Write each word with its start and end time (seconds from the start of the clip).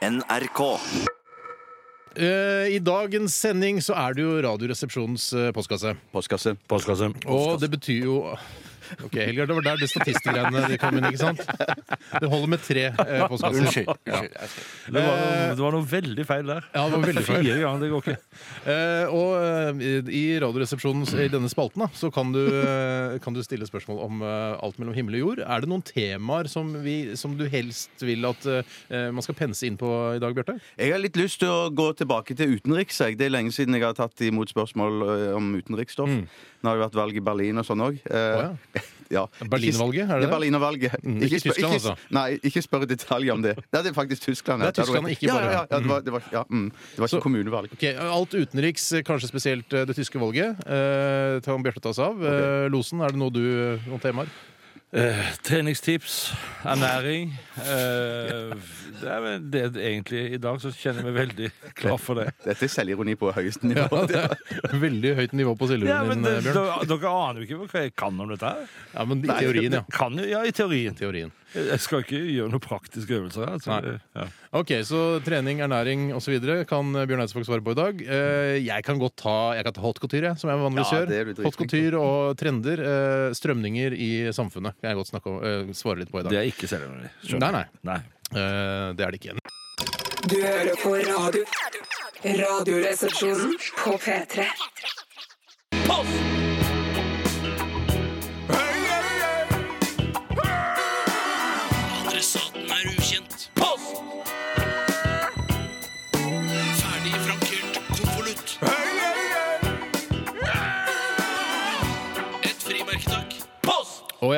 NRK. 0.00 0.60
Eh, 2.16 2.72
I 2.74 2.78
dagens 2.80 3.34
sending 3.36 3.82
så 3.84 3.92
er 4.00 4.16
det 4.16 4.24
jo 4.24 4.38
Radioresepsjonens 4.46 5.26
eh, 5.36 5.50
postkasse. 5.52 5.92
Postkasse. 6.14 6.54
Postkasse. 6.72 7.10
Og 7.28 7.60
det 7.60 7.68
betyr 7.74 8.06
jo 8.08 8.16
Ok, 9.06 9.14
Helgar, 9.20 9.46
det 9.50 9.56
var 9.58 9.66
der 9.68 9.80
det 9.80 9.88
statistgreiene 9.92 10.62
de 10.70 10.78
kom 10.82 10.96
inn, 10.98 11.06
ikke 11.10 11.20
sant? 11.20 11.42
Det 12.20 12.28
holder 12.32 12.50
med 12.52 12.62
tre 12.64 12.84
eh, 12.90 13.24
postkasser. 13.30 13.60
Unnskyld. 13.64 13.90
Ja. 14.08 14.20
Unnskyld. 14.20 14.36
jeg 14.40 14.50
skal- 14.54 14.94
Det 14.96 15.02
var, 15.04 15.20
noe, 15.20 15.54
det 15.54 15.64
var 15.64 15.76
noe 15.76 15.86
veldig 15.92 16.26
feil 16.26 16.46
der. 16.50 16.66
Ja, 16.74 16.84
det 16.88 16.96
var 16.98 17.06
veldig 17.06 17.24
feil. 17.28 17.44
Fire 17.44 17.58
ganger, 17.64 17.80
det 17.84 17.90
går 17.92 18.04
ikke. 18.04 18.16
Eh, 18.74 19.14
og 19.14 19.30
eh, 19.40 20.10
i 20.20 20.24
Radioresepsjonen 20.42 21.06
i 21.24 21.28
denne 21.32 21.50
spalten 21.52 21.84
da, 21.84 21.90
så 21.96 22.10
kan 22.14 22.32
du, 22.34 22.40
eh, 22.50 23.18
kan 23.24 23.36
du 23.36 23.42
stille 23.46 23.68
spørsmål 23.68 24.02
om 24.08 24.22
eh, 24.26 24.58
alt 24.64 24.80
mellom 24.82 24.96
himmel 24.98 25.18
og 25.20 25.24
jord. 25.24 25.44
Er 25.46 25.64
det 25.64 25.70
noen 25.70 25.84
temaer 25.86 26.50
som, 26.50 26.72
vi, 26.84 26.96
som 27.20 27.36
du 27.38 27.46
helst 27.52 28.02
vil 28.06 28.26
at 28.28 28.46
eh, 28.50 29.08
man 29.14 29.22
skal 29.26 29.38
pense 29.38 29.62
inn 29.68 29.78
på 29.80 29.88
i 30.16 30.20
dag, 30.22 30.34
Bjarte? 30.36 30.58
Jeg 30.80 30.92
har 30.94 31.02
litt 31.02 31.16
lyst 31.20 31.40
til 31.44 31.50
å 31.52 31.70
gå 31.74 31.90
tilbake 32.00 32.34
til 32.38 32.56
utenriks. 32.58 33.00
Jeg. 33.04 33.18
Det 33.20 33.28
er 33.28 33.34
lenge 33.36 33.52
siden 33.54 33.76
jeg 33.78 33.84
har 33.86 33.94
tatt 33.98 34.20
imot 34.26 34.50
spørsmål 34.52 35.02
ø, 35.06 35.16
om 35.38 35.52
utenriksstoff. 35.58 36.10
Nå 36.60 36.68
har 36.68 36.76
det 36.76 36.82
vært 36.88 36.98
valg 36.98 37.16
i 37.16 37.22
Berlin 37.24 37.60
og 37.62 37.64
sånn 37.64 37.80
òg. 37.86 38.00
Å, 38.10 38.50
ja. 39.16 39.24
Berlinvalget, 39.50 40.04
er 40.08 40.20
det 40.20 40.26
det? 40.26 40.30
Berlinervalget. 40.32 40.96
Mm, 41.02 41.16
ikke 41.26 41.40
Tyskland, 41.40 41.58
ikke, 41.58 41.80
altså. 41.80 41.94
Nei, 42.16 42.26
ikke 42.50 42.62
spør 42.66 42.86
i 42.86 42.90
detalj 42.90 43.32
om 43.34 43.42
det. 43.46 43.56
Nei, 43.60 43.82
det 43.82 43.92
er 43.92 43.96
faktisk 43.96 44.26
Tyskland. 44.28 44.62
Det 44.62 44.70
er. 44.72 44.76
Tyskland, 44.82 45.10
ikke 45.14 45.32
bare- 45.32 45.50
ja, 45.50 45.64
ja, 45.70 45.78
det 45.78 45.90
var, 45.90 46.04
det 46.06 46.12
var, 46.16 46.28
ja, 46.32 46.44
mm. 46.48 46.68
det 46.70 46.98
var 47.02 47.08
ikke 47.10 47.16
Så- 47.16 47.24
kommunevalg. 47.26 47.72
Okay, 47.78 47.94
Alt 47.94 48.34
utenriks, 48.34 48.92
eh, 48.92 49.02
kanskje 49.06 49.28
spesielt 49.32 49.72
eh, 49.72 49.84
det 49.88 49.96
tyske 49.96 50.18
valget. 50.20 50.56
Eh, 50.66 51.40
tar 51.44 51.58
Bjarte 51.60 51.90
oss 51.92 51.98
av. 51.98 52.16
Okay. 52.16 52.68
Losen, 52.72 53.00
er 53.04 53.12
det 53.12 53.20
noe 53.20 53.30
du, 53.30 53.42
noen 53.86 54.00
temaer? 54.00 54.28
Eh, 54.90 55.26
treningstips, 55.46 56.32
ernæring 56.66 57.28
eh, 57.62 58.50
Det 59.00 59.06
er 59.06 59.20
vel 59.22 59.44
det 59.52 59.60
egentlig 59.78 60.22
I 60.34 60.40
dag 60.42 60.56
så 60.58 60.72
kjenner 60.74 61.04
jeg 61.04 61.06
meg 61.06 61.14
veldig 61.20 61.50
klar 61.78 62.00
for 62.02 62.18
det. 62.18 62.24
Dette 62.42 62.66
er 62.66 62.72
selvironi 62.74 63.14
på 63.20 63.30
høyeste 63.36 63.70
Ja, 63.70 63.84
nivå. 63.86 64.00
det 64.10 64.24
er 64.26 64.74
veldig 64.82 65.12
høyt 65.20 65.36
nivå 65.38 65.54
på 65.60 65.68
Ja, 65.68 65.76
selvironien 65.76 66.24
det, 66.26 66.32
eh, 66.40 66.42
Bjørn. 66.48 66.90
dere, 66.90 67.12
aner 67.20 67.38
jo 67.38 67.46
ikke 67.46 67.60
hva 67.70 67.84
jeg 67.84 67.94
kan 68.02 68.18
om 68.18 68.32
dette. 68.34 68.50
her. 68.50 68.66
Ja, 68.96 69.04
men 69.06 69.22
i 69.22 69.30
teorien, 69.30 69.78
ja. 69.78 69.84
Kan 69.94 70.18
ja, 70.26 70.42
i 70.42 70.50
teorien. 70.58 70.98
Teorien. 70.98 71.30
Jeg 71.54 71.80
skal 71.82 72.02
ikke 72.04 72.18
gjøre 72.30 72.50
noen 72.52 72.62
praktiske 72.62 73.10
øvelser. 73.16 73.48
Altså. 73.56 73.98
Ja. 74.14 74.26
Ok, 74.54 74.70
så 74.86 75.00
trening, 75.26 75.58
ernæring 75.64 76.12
osv. 76.14 76.36
kan 76.68 76.92
Bjørn 76.94 77.22
Eidsvåg 77.24 77.44
svare 77.48 77.64
på 77.66 77.72
i 77.74 77.78
dag. 77.80 78.02
Eh, 78.06 78.58
Jeg 78.64 78.84
kan 78.86 78.98
godt 78.98 79.16
ta, 79.16 79.52
jeg 79.58 79.64
kan 79.66 79.72
ta 79.74 79.80
hot 79.80 79.98
couture, 79.98 80.36
som 80.38 80.50
jeg 80.50 80.58
vanligvis 80.62 80.92
Ja, 80.92 80.98
gjør. 81.00 81.06
det 81.34 81.42
Haute 81.44 81.56
couture 81.58 81.98
og 81.98 82.36
trender. 82.38 82.78
eh, 82.80 83.34
Strømninger 83.34 83.92
i 83.98 84.10
samfunnet 84.32 84.74
kan 84.80 84.90
jeg 84.90 84.96
godt 85.00 85.10
snakke 85.10 85.26
om, 85.26 85.42
eh, 85.42 85.72
svare 85.74 85.98
litt 85.98 86.10
på 86.12 86.20
i 86.20 86.22
Det 86.22 86.30
dag. 86.30 86.38
er 86.38 86.50
ikke 86.52 86.68
selvironi. 86.70 87.10
Nei, 87.40 87.50
nei. 87.50 87.64
nei. 87.82 88.00
Eh, 88.30 88.92
Det 88.94 89.06
er 89.06 89.10
det 89.10 89.20
ikke. 89.20 89.38
Du 90.28 90.36
hører 90.36 90.76
på 90.82 90.94
radio. 91.02 91.44
Radioresepsjonen 92.22 93.54
på 93.80 93.98
P3. 93.98 94.44
Adressaten 95.88 96.49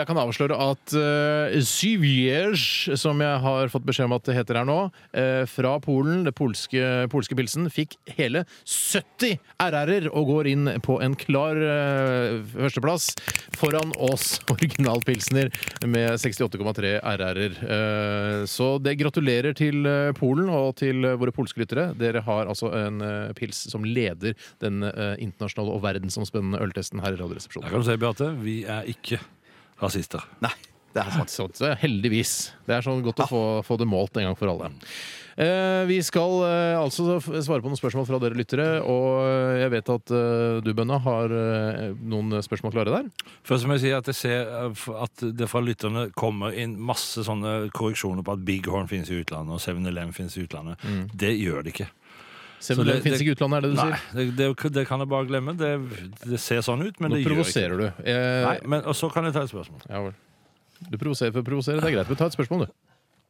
jeg 0.03 0.11
kan 0.11 0.21
avsløre 0.23 0.59
at 0.67 0.95
uh, 0.99 1.57
Syvierge, 1.67 2.97
som 3.01 3.23
jeg 3.23 3.43
har 3.47 3.73
fått 3.73 3.87
beskjed 3.89 4.11
om 4.11 4.17
at 4.19 4.27
det 4.29 4.37
heter 4.37 4.61
her 4.61 4.69
nå, 4.69 4.79
uh, 4.91 5.43
fra 5.51 5.77
Polen, 5.83 6.27
det 6.27 6.35
polske, 6.39 6.83
polske 7.13 7.39
pilsen, 7.39 7.71
fikk 7.73 7.97
hele 8.19 8.45
70 8.69 9.39
RR-er 9.63 10.11
og 10.13 10.29
går 10.31 10.51
inn 10.53 10.73
på 10.85 10.99
en 11.05 11.17
klar 11.19 11.59
uh, 11.59 12.43
førsteplass 12.55 13.13
foran 13.59 13.95
oss 14.03 14.37
originalpilsner 14.55 15.53
med 15.89 16.19
68,3 16.21 16.97
RR-er. 17.01 17.59
Uh, 17.63 18.43
så 18.51 18.77
det 18.83 18.97
gratulerer 19.01 19.55
til 19.57 19.87
eh, 19.89 20.13
Polen 20.17 20.51
og 20.53 20.77
til 20.81 21.05
eh, 21.07 21.19
våre 21.19 21.35
polske 21.35 21.63
lyttere. 21.63 21.91
Dere 21.99 22.23
har 22.27 22.51
altså 22.51 22.73
en 22.77 23.03
eh, 23.05 23.35
pils 23.39 23.65
som 23.73 23.87
leder 23.87 24.37
den 24.63 24.83
eh, 24.89 25.15
internasjonale 25.23 25.77
og 25.77 25.85
verdensomspennende 25.87 26.61
øltesten 26.63 27.03
her 27.03 27.15
i 27.15 27.17
Der 27.17 27.25
Radioresepsjonen. 27.25 27.71
kan 27.71 27.85
du 27.85 27.89
se, 27.89 27.99
Beate, 28.01 28.33
vi 28.43 28.63
er 28.65 28.89
ikke 28.91 29.21
rasister. 29.81 30.25
Nei, 30.45 30.53
det 30.93 31.07
er 31.07 31.17
sant. 31.17 31.33
Så, 31.33 31.49
så 31.57 31.73
heldigvis. 31.81 32.53
Det 32.69 32.77
er 32.77 32.85
sånn 32.85 33.03
godt 33.05 33.25
å 33.25 33.31
få, 33.31 33.43
få 33.67 33.81
det 33.81 33.89
målt 33.89 34.17
en 34.21 34.31
gang 34.31 34.39
for 34.39 34.53
alle. 34.53 34.73
Eh, 35.41 35.87
vi 35.89 35.97
skal 36.05 36.43
eh, 36.45 36.77
altså 36.77 37.17
svare 37.23 37.63
på 37.65 37.71
noen 37.71 37.79
spørsmål 37.79 38.05
fra 38.09 38.19
dere 38.21 38.37
lyttere, 38.37 38.67
og 38.85 39.23
eh, 39.25 39.63
jeg 39.63 39.73
vet 39.73 39.93
at 39.95 40.13
eh, 40.13 40.59
du, 40.65 40.73
Bønna, 40.77 40.99
har 41.07 41.33
eh, 41.33 41.95
noen 41.97 42.37
spørsmål 42.45 42.75
klare 42.75 42.93
der. 42.99 43.09
Først 43.49 43.65
må 43.69 43.79
jeg 43.79 43.85
si 43.87 43.95
at 43.97 44.11
jeg 44.13 44.19
ser 44.19 44.53
eh, 44.59 44.85
at 45.01 45.25
det 45.33 45.49
fra 45.49 45.65
lytterne 45.65 46.11
kommer 46.19 46.53
inn 46.53 46.77
masse 46.77 47.25
sånne 47.25 47.73
korreksjoner 47.73 48.27
på 48.27 48.37
at 48.37 48.45
Big 48.45 48.69
Horn 48.69 48.91
finnes 48.93 49.09
i 49.09 49.23
utlandet 49.23 49.57
og 49.57 49.65
7-Eleven 49.65 50.13
finnes 50.17 50.37
i 50.37 50.45
utlandet. 50.45 50.85
Det 51.17 51.33
gjør 51.39 51.65
det 51.65 51.77
ikke. 51.77 51.89
Så 52.63 52.77
Selv 52.77 52.81
om 52.85 52.87
det- 52.87 52.95
det 53.01 53.03
fins 53.03 53.19
ikke 53.25 53.35
utlandet, 53.35 53.57
er 53.59 53.61
det 53.67 53.71
du 53.73 53.79
Nei, 53.81 53.87
sier? 53.91 54.03
det, 54.15 54.37
det, 54.39 54.73
det 54.77 54.85
kan 54.87 55.01
jeg 55.03 55.09
bare 55.11 55.27
glemme. 55.27 55.55
Det, 55.59 56.39
ser 56.39 56.61
sånn 56.63 56.85
ut, 56.87 57.01
men 57.03 57.11
Nå 57.11 57.17
det 57.17 57.25
gjør 57.25 57.27
ikke 57.27 57.35
provoserer 57.35 57.81
du. 57.81 57.87
Jeg... 58.07 58.45
Nei, 58.47 58.59
men, 58.71 58.85
og 58.87 58.95
så 58.95 59.11
kan 59.11 59.27
jeg 59.27 59.35
ta 59.35 59.43
et 59.43 59.51
spørsmål. 59.51 59.83
ja, 59.91 60.03
vel. 60.07 60.15
Du 60.91 60.97
provoserer 60.99 61.33
for 61.35 61.43
å 61.43 61.47
provosere. 61.47 61.81
Det 61.83 61.91
er 61.91 61.97
greit, 61.97 62.09
men 62.13 62.17
ta 62.21 62.27
et 62.31 62.37
spørsmål, 62.37 62.67
du. 62.67 62.73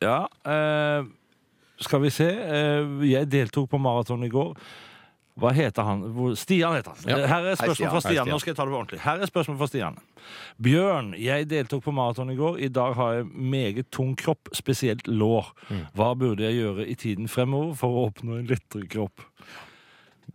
Ja, 0.04 0.18
eh, 0.44 1.08
skal 1.80 2.00
vi 2.04 2.10
se. 2.12 2.28
Eh, 2.28 2.92
jeg 3.08 3.28
deltok 3.32 3.70
på 3.72 3.80
maraton 3.80 4.22
i 4.24 4.28
går. 4.32 4.52
Hva 5.40 5.48
heter 5.56 5.86
han? 5.86 6.02
Hvor, 6.12 6.34
Stian 6.36 6.74
heter 6.76 6.92
han. 6.92 7.08
Ja. 7.08 7.26
Her 7.26 7.46
er 7.46 7.54
Hei, 7.54 7.56
spørsmål 7.56 7.76
Stian. 7.76 7.90
fra 7.90 8.00
Hei, 8.00 8.04
Stian. 8.04 8.24
Stian. 8.26 8.32
Nå 8.34 8.38
skal 8.42 8.50
jeg 8.52 8.56
ta 8.58 8.66
det 8.68 8.74
ordentlig. 8.76 9.00
Her 9.00 9.22
er 9.24 9.30
spørsmål 9.30 9.58
fra 9.62 9.68
Stian. 9.70 9.98
Bjørn, 10.62 11.12
jeg 11.18 11.48
deltok 11.50 11.84
på 11.86 11.94
maraton 11.96 12.30
i 12.30 12.36
går. 12.36 12.58
I 12.60 12.68
dag 12.68 12.94
har 12.98 13.12
jeg 13.16 13.26
meget 13.32 13.88
tung 13.90 14.12
kropp, 14.18 14.52
spesielt 14.52 15.08
lår. 15.08 15.52
Mm. 15.70 15.84
Hva 15.96 16.10
burde 16.20 16.44
jeg 16.44 16.60
gjøre 16.60 16.86
i 16.86 16.94
tiden 17.00 17.28
fremover 17.32 17.72
for 17.80 17.96
å 17.96 18.04
oppnå 18.10 18.42
en 18.42 18.50
lettere 18.50 18.88
kropp? 18.92 19.24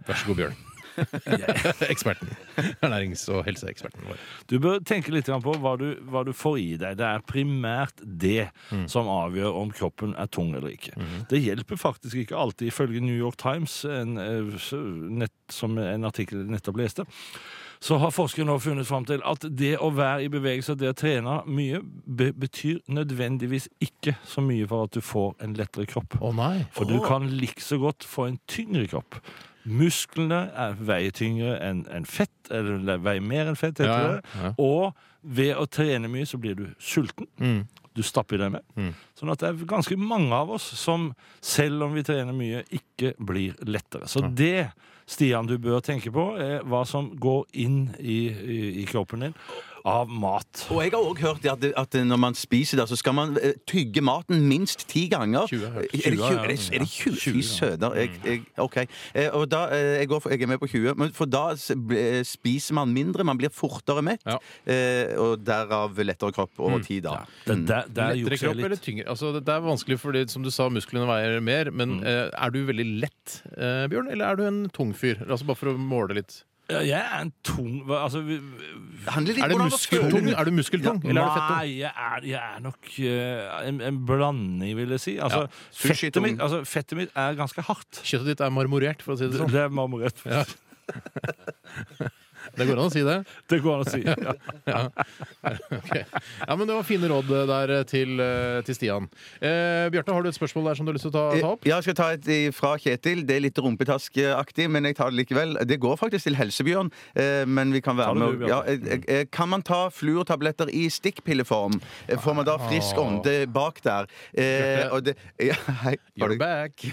Vær 0.08 0.18
så 0.18 0.32
god, 0.32 0.42
Bjørn. 0.42 0.67
Eksperten. 1.92 2.32
Ernærings- 2.82 3.28
og 3.34 3.44
helseeksperten 3.48 4.08
vår. 4.08 4.22
Du 4.50 4.58
bør 4.64 4.80
tenke 4.88 5.14
litt 5.14 5.30
på 5.30 5.56
hva 5.62 5.76
du, 5.80 5.88
hva 6.10 6.24
du 6.28 6.34
får 6.36 6.58
i 6.64 6.70
deg. 6.82 6.98
Det 7.00 7.08
er 7.08 7.26
primært 7.28 8.02
det 8.02 8.50
som 8.90 9.10
avgjør 9.12 9.60
om 9.62 9.74
kroppen 9.76 10.16
er 10.18 10.32
tung 10.32 10.56
eller 10.58 10.74
ikke. 10.74 10.96
Det 11.30 11.42
hjelper 11.44 11.80
faktisk 11.80 12.24
ikke 12.24 12.38
alltid, 12.40 12.72
ifølge 12.72 13.04
New 13.04 13.18
York 13.18 13.38
Times, 13.42 13.84
en, 13.86 14.18
eh, 14.18 14.76
nett, 15.22 15.36
som 15.54 15.78
en 15.78 16.08
artikkel 16.08 16.38
jeg 16.44 16.52
nettopp 16.52 16.78
leste. 16.78 17.06
Så 17.80 17.98
har 18.02 18.14
forskere 18.14 18.48
nå 18.48 18.56
funnet 18.62 18.88
fram 18.90 19.06
til 19.06 19.22
at 19.28 19.44
det 19.54 19.76
å 19.84 19.92
være 19.94 20.26
i 20.26 20.32
bevegelse 20.34 20.74
og 20.74 20.80
det 20.82 20.90
å 20.90 20.98
trene 20.98 21.36
mye 21.46 21.82
be 21.84 22.32
betyr 22.34 22.80
nødvendigvis 22.90 23.68
ikke 23.84 24.16
så 24.26 24.42
mye 24.42 24.66
for 24.70 24.88
at 24.88 24.98
du 24.98 25.04
får 25.06 25.36
en 25.46 25.54
lettere 25.58 25.86
kropp. 25.90 26.18
Å 26.18 26.34
nei. 26.34 26.66
For 26.74 26.90
du 26.90 26.98
kan 27.06 27.30
likså 27.30 27.78
godt 27.84 28.08
få 28.08 28.32
en 28.32 28.40
tyngre 28.50 28.88
kropp. 28.90 29.20
Musklene 29.68 30.46
er, 30.56 30.78
veier 30.80 31.14
tyngre 31.16 31.58
enn 31.64 31.84
en 31.92 32.08
fett, 32.08 32.34
eller 32.54 33.02
veier 33.04 33.24
mer 33.24 33.52
enn 33.52 33.60
fett, 33.60 33.82
heter 33.84 33.92
Ja, 33.92 34.16
det. 34.16 34.54
Og 34.64 34.96
ved 35.28 35.58
å 35.60 35.66
trene 35.68 36.10
mye 36.12 36.28
så 36.30 36.40
blir 36.40 36.56
du 36.56 36.68
sulten. 36.80 37.28
Mm. 37.42 37.66
Du 37.98 38.04
stapper 38.06 38.40
deg 38.40 38.54
med. 38.54 38.66
Mm. 38.78 38.92
Sånn 39.18 39.34
at 39.34 39.42
det 39.42 39.50
er 39.50 39.70
ganske 39.70 39.98
mange 40.00 40.36
av 40.38 40.52
oss 40.56 40.68
som, 40.80 41.10
selv 41.42 41.88
om 41.88 41.98
vi 41.98 42.06
trener 42.06 42.36
mye, 42.36 42.62
ikke 42.70 43.16
blir 43.18 43.58
lettere. 43.66 44.08
Så 44.08 44.22
det, 44.30 44.70
Stian, 45.10 45.50
du 45.50 45.58
bør 45.62 45.82
tenke 45.84 46.14
på, 46.14 46.30
er 46.40 46.62
hva 46.68 46.84
som 46.88 47.10
går 47.18 47.48
inn 47.66 47.80
i, 47.98 48.20
i, 48.30 48.60
i 48.84 48.86
kroppen 48.90 49.26
din 49.28 49.36
av 49.88 50.10
mat. 50.12 50.66
Og 50.74 50.82
jeg 50.84 50.92
har 50.94 51.00
òg 51.00 51.22
hørt 51.24 51.46
at, 51.48 51.64
at 51.80 51.98
når 52.08 52.20
man 52.20 52.36
spiser 52.38 52.82
det, 52.82 52.88
så 52.92 52.98
skal 53.00 53.16
man 53.18 53.38
eh, 53.40 53.56
tygge 53.70 54.04
maten 54.04 54.44
minst 54.50 54.86
ti 54.92 55.06
ganger. 55.12 55.48
20 55.48 55.64
har 55.64 55.86
jeg 55.86 55.92
hørt. 55.94 56.08
Er 56.08 56.12
det 56.12 56.18
20? 56.18 56.28
20. 56.28 56.38
Er 56.38 56.52
det, 56.52 56.58
er 56.76 56.84
det 56.84 56.90
20? 56.92 57.16
Fy 57.18 57.32
20, 57.32 57.38
ja. 57.38 57.46
søder. 57.52 57.96
Jeg, 58.02 58.12
jeg, 58.26 58.42
OK. 58.64 58.78
Eh, 58.82 59.30
Og 59.38 59.46
da, 59.52 59.62
eh, 59.76 59.92
jeg, 60.02 60.10
går 60.12 60.24
for, 60.24 60.34
jeg 60.34 60.44
er 60.44 60.52
med 60.52 60.62
på 60.64 60.70
20, 60.74 60.96
men 61.00 61.14
for 61.16 61.30
da 61.32 61.46
spiser 61.58 62.78
man 62.78 62.92
mindre. 62.94 63.26
Man 63.28 63.40
blir 63.40 63.54
fortere 63.54 64.04
mett, 64.06 64.26
Ja. 64.28 64.38
og 65.22 65.44
derav 65.46 65.96
lettere 66.04 66.34
kropp 66.36 66.60
over 66.60 66.82
tid, 66.84 67.06
da. 67.06 67.24
Det, 67.46 67.56
det, 67.68 67.80
det 67.96 68.04
er 68.04 68.18
Lettere 68.18 68.40
kropp 68.42 68.66
eller 68.66 68.82
tyngre? 68.82 69.08
Altså, 69.12 69.32
det 69.40 69.54
er 69.54 69.64
vanskelig 69.64 70.00
fordi, 70.02 70.26
som 70.32 70.44
du 70.44 70.52
sa, 70.54 70.68
musklene 70.74 71.08
veier 71.10 71.40
mer. 71.44 71.72
Men 71.72 72.00
mm. 72.02 72.08
er 72.08 72.54
du 72.54 72.60
veldig 72.68 72.88
lett, 73.06 73.40
Bjørn, 73.92 74.12
eller 74.12 74.32
er 74.32 74.40
du 74.40 74.46
en 74.48 74.62
tung 74.74 74.94
fyr? 74.98 75.22
Altså 75.28 75.48
Bare 75.48 75.60
for 75.60 75.72
å 75.72 75.78
måle 75.80 76.20
litt. 76.20 76.42
Ja, 76.68 76.82
Jeg 76.84 77.00
er 77.00 77.22
en 77.24 77.32
tung 77.48 77.92
altså, 77.92 78.20
Er 78.20 79.12
føler 79.24 79.64
muskeltung? 79.64 80.30
Er 80.34 80.44
du 80.44 80.52
muskeltung, 80.52 81.00
eller 81.08 81.22
er 81.22 81.30
du 81.30 81.32
fettung? 81.38 81.56
Nei, 81.56 81.78
jeg 81.80 81.92
er, 81.96 82.28
jeg 82.28 82.42
er 82.44 82.60
nok 82.66 82.90
uh, 83.00 83.68
en, 83.70 83.82
en 83.88 84.02
blanding, 84.10 84.76
vil 84.76 84.96
jeg 84.98 85.04
si. 85.06 85.16
Altså, 85.18 85.46
Ja, 85.48 85.48
fettet, 85.72 86.22
mitt, 86.26 86.42
altså, 86.44 86.64
fettet 86.68 87.00
mitt 87.00 87.16
er 87.16 87.40
ganske 87.40 87.64
hardt. 87.70 88.02
Kjøttet 88.04 88.34
ditt 88.34 88.44
er 88.44 88.52
marmorert, 88.52 89.06
for 89.06 89.16
å 89.16 89.20
si 89.20 89.30
det 89.30 89.38
Det, 89.38 89.44
sånn. 89.46 89.54
det 89.56 89.64
er 89.64 89.76
marmorert. 89.80 90.24
Ja. 90.28 90.44
Det 92.58 92.66
går 92.68 92.80
an 92.82 92.88
å 92.88 92.94
si 92.94 93.04
det. 93.06 93.18
Det 93.52 93.60
går 93.64 93.74
an 93.76 93.86
å 93.86 93.90
si. 93.92 94.02
Ja. 94.68 94.82
Ok. 95.78 95.94
Ja, 96.48 96.56
men 96.56 96.68
Det 96.68 96.76
var 96.76 96.84
fine 96.88 97.08
råd 97.10 97.30
eh, 97.32 97.46
der 97.50 97.74
til, 97.88 98.20
eh, 98.20 98.60
til 98.68 98.76
Stian. 98.76 99.08
Eh, 99.40 99.88
Bjarte, 99.94 100.12
har 100.16 100.26
du 100.26 100.30
et 100.32 100.36
spørsmål 100.38 100.70
der 100.72 100.80
som 100.80 100.88
du 100.88 100.92
har 100.92 100.98
lyst 100.98 101.06
til 101.08 101.14
å 101.14 101.16
ta, 101.16 101.26
ta 101.40 101.52
opp? 101.54 101.68
Ja, 101.68 101.78
jeg 101.80 101.88
skal 101.88 101.98
ta 102.00 102.08
et 102.18 102.56
fra 102.58 102.74
Kjetil. 102.82 103.24
Det 103.28 103.38
er 103.38 103.44
litt 103.48 103.62
rumpetaskeaktig, 103.64 104.68
men 104.74 104.90
jeg 104.90 104.98
tar 105.00 105.14
det 105.14 105.22
likevel. 105.22 105.58
Det 105.70 105.78
går 105.84 105.96
faktisk 106.02 106.28
til 106.28 106.38
Helsebjørn, 106.40 106.92
eh, 107.16 107.44
men 107.48 107.72
vi 107.76 107.82
kan 107.86 107.98
være 108.00 108.18
med 108.18 108.42
du, 108.42 108.48
ja, 108.50 108.60
eh, 108.68 109.00
eh, 109.08 109.24
Kan 109.32 109.50
man 109.54 109.64
ta 109.66 109.88
fluortabletter 109.94 110.72
i 110.74 110.88
stikkpilleform? 110.94 111.80
Eh, 112.08 112.18
Får 112.20 112.36
man 112.42 112.48
da 112.48 112.58
frisk 112.68 112.98
ånde 113.02 113.38
bak 113.54 113.80
der? 113.86 114.10
Eh, 114.34 114.88
og 114.92 115.06
det, 115.08 115.16
ja, 115.50 115.56
hei, 115.86 115.96
You're 116.18 116.34
du 116.34 116.38
back. 116.42 116.84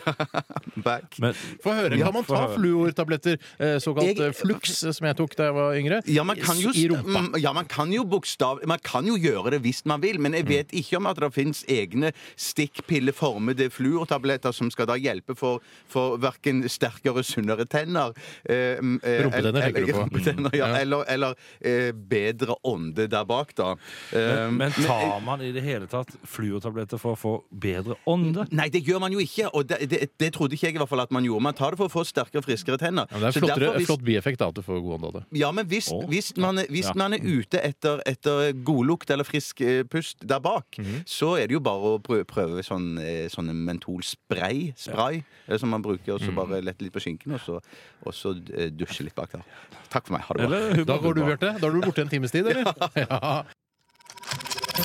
back? 0.84 1.18
Men 1.22 1.34
Få 1.64 1.74
høre. 1.76 1.98
Kan 2.00 2.14
man 2.14 2.26
ta 2.28 2.44
fluortabletter, 2.54 3.38
eh, 3.58 3.76
såkalt 3.82 4.06
Jeg- 4.12 4.20
eh, 4.28 4.32
Flux, 4.36 4.82
eh, 4.84 4.92
som 4.94 5.06
jeg 5.08 5.16
tok 5.18 5.34
da 5.38 5.48
jeg 5.50 5.53
var 5.54 5.74
yngre, 5.78 6.00
Ja, 6.10 6.24
man 6.26 6.36
kan 6.36 6.58
jo, 6.60 6.70
i 6.74 6.86
rumpa? 6.90 7.20
Mm, 7.28 7.38
ja, 7.40 7.52
man 7.56 7.64
kan 7.70 7.92
jo 7.92 8.04
bokstav 8.04 8.60
Man 8.66 8.78
kan 8.84 9.06
jo 9.06 9.14
gjøre 9.16 9.54
det 9.54 9.62
hvis 9.64 9.82
man 9.86 10.00
vil, 10.02 10.18
men 10.20 10.32
jeg 10.36 10.46
vet 10.48 10.72
ikke 10.76 10.98
om 10.98 11.06
at 11.10 11.16
det 11.22 11.30
finnes 11.34 11.64
egne 11.70 12.12
stikkpilleformede 12.36 13.70
fluortabletter 13.72 14.52
som 14.54 14.70
skal 14.72 14.88
da 14.90 14.96
hjelpe 15.00 15.36
for, 15.38 15.62
for 15.90 16.18
verken 16.22 16.62
sterkere, 16.70 17.22
sunnere 17.26 17.66
tenner 17.70 18.12
eh, 18.48 18.80
mm, 18.80 18.98
eh, 19.02 19.22
Rumpetenner, 19.24 19.38
eller- 19.38 19.62
tenker 19.62 19.86
du 19.86 19.92
på. 19.92 20.02
Rumpetenner, 20.04 20.56
ja. 20.58 20.68
Ja. 20.74 20.78
Eller, 20.80 21.04
eller 21.12 21.34
eh, 21.60 21.92
bedre 21.92 22.54
ånde 22.66 23.06
der 23.10 23.24
bak, 23.28 23.52
da. 23.58 23.74
Eh, 24.16 24.50
Men 24.50 24.72
tar 24.72 25.20
man 25.24 25.42
i 25.44 25.50
det 25.52 25.62
hele 25.64 25.86
tatt 25.90 26.14
fluortabletter 26.28 26.98
for 27.00 27.14
å 27.14 27.20
få 27.20 27.34
bedre 27.50 27.96
ånde? 28.08 28.46
Nei, 28.54 28.68
det 28.72 28.80
gjør 28.86 29.02
man 29.04 29.12
jo 29.14 29.20
ikke, 29.22 29.50
og 29.54 29.66
det, 29.70 29.82
det, 29.90 30.00
det 30.20 30.32
trodde 30.36 30.56
ikke 30.56 30.68
jeg 30.70 30.78
i 30.78 30.80
hvert 30.82 30.90
fall 30.90 31.04
at 31.04 31.12
man 31.14 31.24
gjorde. 31.26 31.44
Man 31.50 31.54
tar 31.58 31.74
det 31.74 31.80
for 31.82 31.90
å 31.90 31.92
få 31.92 32.04
sterkere, 32.08 32.42
friskere 32.44 32.78
tenner. 32.80 33.06
Ja, 33.10 33.18
men 33.18 33.26
det 33.26 33.28
er 33.28 33.38
Så 33.38 33.44
en 33.44 33.50
derfor 33.52 33.78
hvis- 33.78 33.90
flott 33.90 34.04
bieffekt 34.06 34.40
da, 34.40 34.48
at 34.48 34.56
du 34.58 34.62
får 34.64 34.80
god 34.80 34.96
ånde 34.98 35.10
av 35.10 35.16
det. 35.20 35.24
Ja, 35.42 35.43
men 35.52 35.66
hvis, 35.66 35.88
Å, 35.92 36.06
hvis, 36.08 36.36
man, 36.36 36.56
hvis 36.70 36.86
Ja. 36.86 36.92
man 36.96 37.12
er 37.12 37.18
ute 37.22 37.60
etter, 37.62 38.00
etter 38.06 38.52
godlukt 38.64 39.10
eller 39.10 39.24
frisk 39.24 39.60
eh, 39.60 39.82
pust 39.84 40.16
der 40.26 40.38
bak, 40.40 40.66
Mhm. 40.78 41.04
så 41.06 41.36
er 41.38 41.46
det 41.48 41.52
jo 41.52 41.60
bare 41.60 41.98
å 41.98 42.02
prøve, 42.02 42.24
prøve 42.24 42.62
sånn, 42.64 42.96
sånn 43.28 43.44
sånne 43.44 43.54
mentolspray 43.54 44.72
spray, 44.76 45.24
ja. 45.48 45.58
som 45.58 45.68
man 45.70 45.82
bruker, 45.82 46.14
og 46.14 46.20
så 46.20 46.30
Mhm. 46.32 46.34
bare 46.36 46.62
lette 46.62 46.82
litt 46.82 46.92
på 46.92 47.00
skinken, 47.00 47.34
og 47.34 47.40
så, 47.40 47.60
og 48.06 48.12
så 48.14 48.30
eh, 48.56 48.70
dusje 48.70 49.04
litt 49.04 49.14
bak 49.14 49.32
der. 49.32 49.42
Takk 49.90 50.06
for 50.06 50.12
meg. 50.14 50.22
Ha 50.22 50.34
det 50.34 50.48
bra. 50.48 50.56
Eller 50.56 50.84
Da 50.84 50.98
går 50.98 51.14
du? 51.14 51.20
Bjarte. 51.22 51.60
Da 51.60 51.66
er 51.66 51.72
du 51.72 51.80
borte 51.80 52.00
en 52.00 52.08
times 52.08 52.30
tid, 52.30 52.46
eller? 52.46 52.64
Ja. 52.96 53.44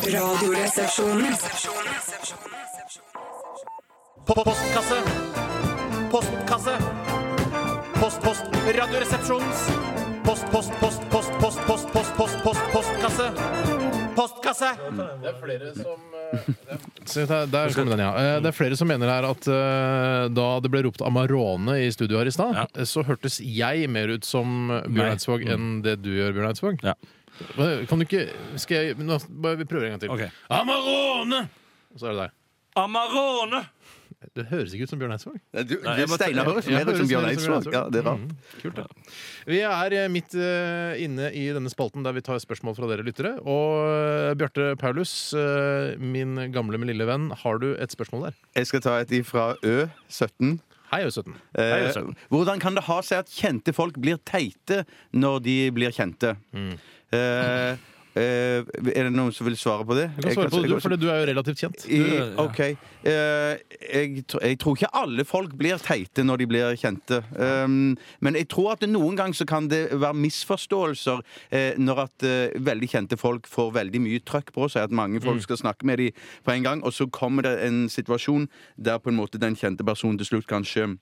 Radioresepsjonen. 0.06 1.34
Postkasse. 4.26 5.00
Postkasse. 6.12 6.76
Post, 8.00 8.22
post. 8.22 8.44
Radioresepsjonens. 8.78 9.99
Post, 10.30 10.46
post, 10.54 10.72
post, 10.80 11.02
post, 11.10 11.32
post, 11.42 11.60
post, 11.66 11.88
post, 11.94 12.14
post, 12.18 12.36
post, 12.44 12.62
postkasse. 12.74 13.26
Postkasse. 14.14 14.70
Det 15.24 15.30
er 15.32 15.38
flere 15.42 15.72
som 15.74 16.04
eh, 16.14 16.52
Se, 17.10 17.24
der, 17.26 17.48
der 17.50 17.74
kom 17.74 17.90
den, 17.90 18.04
ja. 18.04 18.10
Eh, 18.14 18.36
Det 18.44 18.52
er 18.52 18.56
flere 18.58 18.78
som 18.78 18.90
mener 18.92 19.10
her 19.10 19.26
at 19.26 19.48
eh, 19.50 20.28
da 20.38 20.46
det 20.62 20.70
ble 20.74 20.84
ropt 20.86 21.02
Amarone 21.08 21.80
i 21.82 21.88
studio 21.96 22.20
her 22.22 22.30
i 22.30 22.34
stad, 22.36 22.54
Ja. 22.60 22.68
eh, 22.78 22.86
så 22.90 23.02
hørtes 23.08 23.40
jeg 23.42 23.90
mer 23.90 24.14
ut 24.14 24.28
som 24.28 24.70
Bjørn. 24.86 25.16
Eidsvåg 25.16 25.48
enn 25.50 25.80
det 25.86 25.98
du 26.04 26.12
gjør, 26.14 26.36
Bjørn 26.38 26.52
Eidsvåg. 26.52 26.86
Ja. 26.86 26.94
Hva- 27.56 27.72
Kan 27.90 28.02
du 28.02 28.06
ikke 28.06 28.28
Skal 28.60 28.90
jeg 28.92 28.98
nå, 29.00 29.16
bare, 29.32 29.56
Vi 29.64 29.66
prøver 29.66 29.88
en 29.90 29.96
gang 29.98 30.02
til. 30.06 30.14
Ok. 30.14 30.28
Amarone! 30.54 31.42
Og 31.96 32.04
så 32.04 32.12
er 32.12 32.14
det 32.14 32.28
deg. 32.28 32.38
Amarone! 32.86 33.64
Det 34.36 34.44
høres 34.50 34.74
ikke 34.76 34.84
ut 34.84 34.92
som 34.92 35.00
Bjørn 35.00 35.14
Eidsvåg. 35.16 35.36
Du, 35.56 35.62
Du, 35.64 35.76
Nei, 35.86 35.94
jeg 36.02 36.10
Steinar 36.12 36.48
høres 36.50 36.66
mer 36.68 36.90
ut 36.90 36.98
som 37.00 37.08
Bjørn 37.08 37.28
Eidsvåg. 37.30 37.70
Ja, 37.72 37.86
det 37.88 38.02
er 38.02 38.08
rart. 38.10 38.26
Mm, 38.26 38.56
kult, 38.64 38.82
ja. 38.82 39.14
Vi 39.48 39.60
er 39.64 39.96
eh, 39.96 40.08
midt 40.12 40.36
eh, 40.36 41.00
inne 41.06 41.30
i 41.32 41.46
denne 41.56 41.72
spalten 41.72 42.04
der 42.04 42.18
vi 42.18 42.24
tar 42.28 42.42
spørsmål 42.44 42.76
fra 42.76 42.90
dere 42.92 43.06
lyttere. 43.08 43.38
Og 43.48 43.78
eh, 43.88 44.34
Bjarte 44.40 44.74
Paulus, 44.82 45.14
min 46.04 46.36
gamle, 46.52 46.82
men 46.82 46.92
lille 46.92 47.08
venn, 47.08 47.30
har 47.46 47.62
du 47.64 47.70
et 47.80 47.96
spørsmål 47.96 48.28
der? 48.28 48.42
Jeg 48.60 48.68
skal 48.74 48.84
ta 48.84 48.98
et 49.06 49.14
ifra 49.22 49.54
Ø17. 49.64 50.58
Hei, 50.90 51.04
Ø17. 51.06 51.36
Eh, 51.56 51.72
Hei, 51.86 52.04
hvordan 52.34 52.60
kan 52.60 52.76
det 52.76 52.84
ha 52.90 53.00
seg 53.06 53.24
at 53.24 53.32
kjente 53.32 53.72
folk 53.78 54.00
blir 54.02 54.20
teite 54.28 54.84
når 55.16 55.40
de 55.48 55.58
blir 55.80 55.96
kjente? 55.96 56.36
Eh, 57.16 57.80
eh, 58.20 58.68
er 58.94 59.08
det 59.08 59.14
noen 59.14 59.34
som 59.36 59.48
vil 59.48 59.58
svare 59.60 59.86
på 59.88 59.96
det? 59.98 60.10
Du 60.18 60.28
kan 60.28 60.36
svare 60.36 60.52
på 60.52 60.62
det, 60.64 60.70
du, 60.72 60.80
for 60.84 60.96
du 60.96 61.08
er 61.10 61.22
jo 61.22 61.28
relativt 61.32 61.64
kjent. 61.64 61.86
I, 61.88 62.02
OK. 62.42 62.60
Eh, 62.60 63.62
jeg, 63.80 64.24
jeg 64.28 64.60
tror 64.62 64.78
ikke 64.78 64.92
alle 65.02 65.26
folk 65.28 65.56
blir 65.60 65.82
teite 65.84 66.26
når 66.26 66.44
de 66.44 66.50
blir 66.52 66.78
kjente. 66.80 67.22
Um, 67.34 67.98
men 68.20 68.40
jeg 68.40 68.50
tror 68.52 68.74
at 68.76 68.86
noen 68.90 69.18
ganger 69.20 69.40
så 69.40 69.48
kan 69.50 69.70
det 69.72 69.86
være 69.94 70.18
misforståelser 70.20 71.24
eh, 71.56 71.80
når 71.80 72.04
at 72.06 72.28
eh, 72.28 72.58
veldig 72.70 72.92
kjente 72.92 73.20
folk 73.20 73.48
får 73.50 73.74
veldig 73.80 74.04
mye 74.06 74.24
trøkk 74.28 74.54
på 74.56 74.70
seg. 74.72 74.90
At 74.90 74.96
mange 74.96 75.22
folk 75.24 75.44
skal 75.46 75.62
snakke 75.62 75.88
med 75.88 76.04
dem 76.04 76.26
på 76.46 76.56
en 76.56 76.66
gang, 76.66 76.84
og 76.84 76.96
så 76.96 77.08
kommer 77.08 77.48
det 77.48 77.58
en 77.68 77.86
situasjon 77.90 78.50
der 78.78 79.00
på 79.00 79.14
en 79.14 79.20
måte 79.20 79.42
den 79.42 79.58
kjente 79.60 79.86
personen 79.88 80.20
til 80.20 80.34
slutt 80.34 80.50
kanskje 80.50 80.94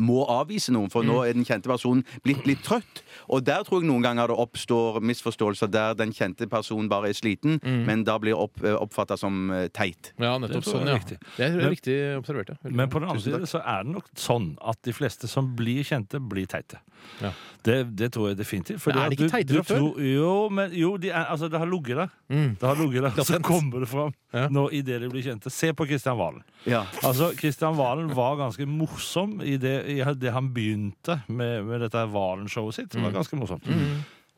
må 0.00 0.22
avvise 0.30 0.72
noen, 0.72 0.88
for 0.92 1.04
nå 1.04 1.18
er 1.26 1.34
den 1.36 1.44
kjente 1.44 1.68
personen 1.68 2.04
blitt 2.24 2.46
litt 2.48 2.62
trøtt. 2.64 3.02
Og 3.28 3.44
der 3.44 3.62
tror 3.66 3.82
jeg 3.82 3.90
noen 3.90 4.02
ganger 4.04 4.28
det 4.32 4.38
oppstår 4.40 5.00
misforståelser 5.04 5.70
der 5.72 5.94
den 5.98 6.12
kjente 6.16 6.48
personen 6.50 6.88
bare 6.88 7.10
er 7.12 7.18
sliten, 7.18 7.58
men 7.62 8.04
da 8.08 8.18
blir 8.22 8.36
opp, 8.38 8.62
oppfatta 8.62 9.18
som 9.20 9.50
eh, 9.52 9.68
teit. 9.68 10.12
Ja, 10.18 10.38
nettopp 10.40 10.64
sånn, 10.64 10.86
er 10.88 10.94
ja. 10.94 11.00
riktig. 11.00 11.18
Det 11.36 11.44
er 11.48 11.56
Men- 11.58 11.70
riktig 11.74 11.98
observert, 12.18 12.48
ja. 12.54 12.56
Men 12.70 12.88
på 12.88 13.00
den 13.02 13.08
andre 13.10 13.22
siden 13.22 13.46
så 13.46 13.60
er 13.64 13.84
det 13.84 13.92
nok 13.98 14.08
sånn 14.16 14.56
at 14.62 14.80
de 14.82 14.92
fleste 14.96 15.28
som 15.28 15.52
blir 15.56 15.84
kjente, 15.84 16.20
blir 16.20 16.46
teite. 16.46 16.80
Ja. 17.20 17.32
Det, 17.66 17.76
det 17.98 18.12
tror 18.14 18.28
jeg 18.30 18.36
definitivt. 18.38 18.80
fordi 18.80 18.94
Men 18.98 19.04
er 19.04 19.10
de 19.10 19.16
ikke 19.16 19.30
teite 19.32 19.62
fra 19.64 19.74
før? 19.74 20.00
Jo, 20.06 20.48
men, 20.54 20.70
jo 20.74 20.96
de 21.02 21.10
er, 21.10 21.24
altså, 21.30 21.48
det 21.50 21.58
har 21.58 21.66
ligget 21.66 21.96
der. 21.98 22.10
Mm. 22.30 22.56
Det 22.60 22.68
har 22.68 22.76
ligget 22.78 23.02
der. 23.08 23.24
Så 23.28 23.38
kommer 23.42 23.80
det 23.82 23.88
fram 23.90 24.12
Ja. 24.32 24.46
nå 24.48 24.68
idet 24.72 25.00
de 25.02 25.08
blir 25.10 25.22
kjente. 25.22 25.50
Se 25.50 25.72
på 25.76 25.84
Kristian 25.86 26.16
Valen. 26.18 26.42
Ja. 26.64 26.84
Altså, 27.02 27.32
Kristian 27.36 27.74
Valen 27.76 28.08
var 28.14 28.36
ganske 28.38 28.66
morsom 28.66 29.40
i 29.42 29.56
det, 29.60 29.81
i 29.86 30.00
det 30.14 30.32
han 30.32 30.52
begynte 30.54 31.20
med, 31.28 31.64
med 31.68 31.80
dette 31.86 32.06
Valen-showet 32.12 32.74
sitt. 32.80 32.90
Det 32.90 32.98
Mm. 33.00 33.08
var 33.10 33.18
ganske 33.20 33.36
morsomt. 33.38 33.68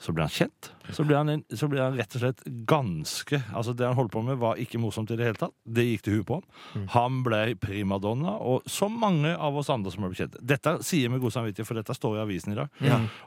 Så 0.04 0.12
ble 0.12 0.24
han 0.26 0.32
kjent. 0.34 0.66
Så 0.92 1.04
ble 1.06 1.14
han, 1.16 1.28
en, 1.30 1.42
så 1.54 1.68
ble 1.70 1.78
han 1.80 1.94
rett 1.96 2.12
og 2.16 2.20
slett 2.20 2.40
ganske 2.68 3.38
Altså 3.54 3.72
Det 3.78 3.86
han 3.86 3.94
holdt 3.96 4.10
på 4.12 4.20
med, 4.26 4.36
var 4.42 4.58
ikke 4.60 4.76
morsomt 4.82 5.08
i 5.14 5.16
det 5.16 5.24
hele 5.28 5.38
tatt. 5.38 5.54
Det 5.64 5.84
gikk 5.86 6.02
til 6.04 6.16
huet 6.18 6.26
på 6.28 6.34
ham. 6.40 6.42
Mm. 6.74 6.88
Han 6.92 7.20
ble 7.24 7.38
primadonna, 7.62 8.34
og 8.42 8.66
så 8.68 8.88
mange 8.90 9.30
av 9.38 9.56
oss 9.56 9.70
andre 9.72 9.92
som 9.94 10.02
blitt 10.04 10.18
kjent. 10.18 10.36
Dette 10.44 10.74
sier 10.84 11.06
vi 11.08 11.14
med 11.14 11.22
god 11.22 11.32
samvittighet, 11.36 11.68
for 11.70 11.78
dette 11.78 11.94
står 11.96 12.18
i 12.18 12.22
avisen 12.26 12.52
i 12.52 12.58
dag. 12.58 12.68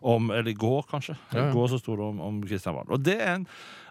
Om, 0.04 0.30
eller 0.36 0.52
i 0.52 0.58
går, 0.60 0.84
kanskje. 0.92 1.16
Ja, 1.32 1.40
ja. 1.40 1.50
I 1.50 1.56
går 1.56 1.72
så 1.72 1.80
sto 1.82 1.96
det 1.98 2.04
om, 2.12 2.20
om 2.22 2.44
Kristian 2.46 2.76
Wahl. 2.78 2.92
Og 2.94 3.02
det 3.08 3.18
er 3.22 3.36
en 3.40 3.48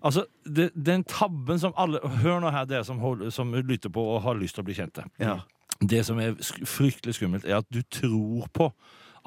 Altså, 0.07 0.27
det, 0.45 0.69
den 0.77 1.03
tabben 1.09 1.59
som 1.59 1.73
alle 1.81 1.99
Hør 2.21 2.39
nå 2.45 2.51
her, 2.53 2.67
dere 2.69 2.85
som, 2.87 3.01
som 3.33 3.55
lytter 3.57 3.91
på 3.91 4.05
og 4.15 4.21
har 4.23 4.37
lyst 4.39 4.55
til 4.55 4.63
å 4.63 4.67
bli 4.69 4.77
kjente. 4.77 5.03
Ja. 5.19 5.41
Det 5.81 6.05
som 6.07 6.21
er 6.23 6.37
fryktelig 6.65 7.19
skummelt, 7.19 7.45
er 7.45 7.61
at 7.61 7.69
du 7.73 7.83
tror 7.83 8.47
på 8.55 8.71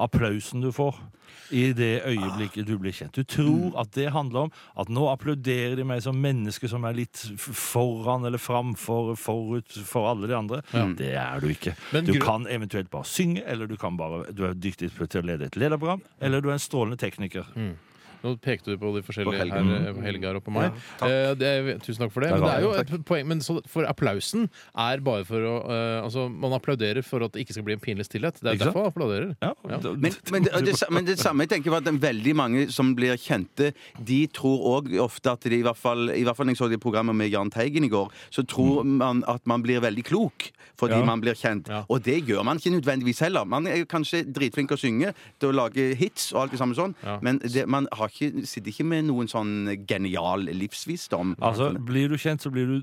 applausen 0.00 0.62
du 0.64 0.70
får 0.72 0.96
i 1.52 1.72
det 1.76 2.00
øyeblikket 2.06 2.64
du 2.66 2.72
blir 2.80 2.94
kjent. 2.94 3.14
Du 3.14 3.26
tror 3.26 3.74
at 3.82 3.90
det 3.94 4.06
handler 4.14 4.46
om 4.46 4.52
at 4.80 4.88
nå 4.90 5.04
applauderer 5.10 5.76
de 5.78 5.84
meg 5.86 6.00
som 6.02 6.16
menneske 6.16 6.70
som 6.70 6.86
er 6.88 6.96
litt 6.96 7.20
foran 7.36 8.24
eller 8.26 8.40
framfor, 8.40 9.12
forut 9.20 9.76
for 9.86 10.08
alle 10.10 10.30
de 10.30 10.36
andre. 10.38 10.62
Det 10.98 11.12
er 11.20 11.42
du 11.42 11.50
ikke. 11.52 11.74
Du 12.06 12.14
kan 12.22 12.46
eventuelt 12.50 12.90
bare 12.90 13.04
synge, 13.06 13.44
eller 13.44 13.68
du, 13.70 13.76
kan 13.76 13.98
bare, 14.00 14.24
du 14.32 14.44
er 14.48 14.56
dyktig 14.56 14.92
til 14.96 15.20
å 15.20 15.26
lede 15.26 15.50
et 15.50 15.60
lederprogram, 15.60 16.02
eller 16.20 16.40
du 16.40 16.48
er 16.50 16.56
en 16.56 16.64
strålende 16.64 16.98
tekniker. 17.02 17.50
Nå 18.22 18.34
pekte 18.42 18.72
du 18.74 18.76
på 18.80 18.90
de 18.96 19.02
forskjellige 19.06 19.32
På 19.32 19.56
her, 19.56 19.88
eh, 19.88 19.92
på 19.96 20.02
Helgar 20.04 20.36
og 20.36 20.44
på 20.44 20.52
meg. 20.52 20.72
eh, 21.02 21.34
det 21.40 21.46
er, 21.50 21.78
tusen 21.78 22.02
takk 22.04 22.12
for 22.12 22.20
det. 22.20 22.30
Det 22.30 22.40
Men 22.40 22.48
det 22.48 22.56
er 22.56 22.62
jo 22.66 22.72
et 22.98 23.04
poeng 23.08 23.26
Men 23.26 23.40
så, 23.40 23.60
for 23.66 23.84
applausen 23.88 24.48
er 24.76 25.00
bare 25.00 25.24
for 25.24 25.40
å 25.40 25.54
eh, 25.70 26.02
Altså, 26.04 26.28
man 26.30 26.52
applauderer 26.56 27.02
for 27.06 27.24
at 27.24 27.32
det 27.32 27.44
ikke 27.46 27.56
skal 27.56 27.64
bli 27.66 27.74
en 27.78 27.80
pinlig 27.80 28.04
stillhet. 28.08 28.38
Det 28.40 28.46
er 28.50 28.54
Ikke 28.58 28.68
derfor 28.70 28.84
man 28.84 28.92
applauderer. 28.92 29.36
Ja, 29.42 29.52
Ja. 29.70 29.78
Men, 29.96 30.12
men, 30.32 30.42
det, 30.44 30.52
det, 30.66 30.74
men 30.90 31.04
det 31.06 31.18
samme 31.20 31.44
jeg 31.46 31.50
tenker 31.54 31.70
på 31.74 31.80
at 31.80 31.90
veldig 32.02 32.34
mange 32.36 32.66
som 32.72 32.94
blir 32.96 33.16
kjente, 33.20 33.72
de 33.98 34.20
tror 34.32 34.64
òg 34.76 34.92
ofte 35.00 35.30
at 35.32 35.40
de 35.48 35.58
i 35.60 35.64
hvert 35.66 35.78
fall 35.78 36.10
I 36.14 36.24
hvert 36.26 36.36
fall 36.36 36.48
jeg 36.52 36.56
så 36.60 36.68
det 36.70 36.80
programmet 36.82 37.16
med 37.16 37.30
Jahn 37.32 37.50
Teigen 37.52 37.84
i 37.84 37.90
går, 37.92 38.10
så 38.30 38.44
tror 38.46 38.84
man 38.84 39.24
at 39.28 39.44
man 39.46 39.62
blir 39.64 39.80
veldig 39.80 40.04
klok 40.04 40.50
fordi 40.80 40.96
Ja. 40.96 41.04
man 41.04 41.20
blir 41.20 41.34
kjent. 41.36 41.68
Ja. 41.68 41.82
Og 41.92 42.00
det 42.02 42.22
gjør 42.24 42.42
man 42.44 42.56
ikke 42.56 42.70
nødvendigvis 42.72 43.18
heller. 43.20 43.44
Man 43.44 43.66
er 43.68 43.84
kanskje 43.84 44.22
dritflink 44.32 44.70
til 44.70 44.78
å 44.78 44.80
synge, 44.80 45.10
til 45.38 45.50
å 45.50 45.52
lage 45.52 45.90
hits 46.00 46.30
og 46.32 46.42
alt 46.46 46.54
det 46.54 46.60
samme 46.62 46.74
sånn, 46.74 46.94
Ja. 47.04 47.18
men 47.20 47.38
det, 47.44 47.66
man 47.68 47.86
har 47.92 48.08
ikke, 48.10 48.44
sitter 48.46 48.72
ikke 48.74 48.84
med 48.90 49.04
noen 49.08 49.28
sånn 49.30 49.52
genial 49.88 50.44
livsvisdom. 50.50 51.34
Altså, 51.40 51.70
Blir 51.88 52.08
du 52.12 52.16
kjent, 52.20 52.42
så 52.44 52.50
blir 52.52 52.66
du, 52.66 52.76